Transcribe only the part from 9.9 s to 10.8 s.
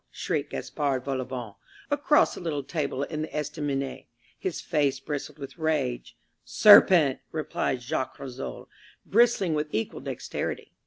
dexterity.